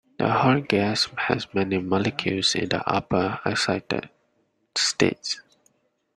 [0.17, 4.09] The hot gas has many molecules in the upper excited
[4.75, 5.41] states.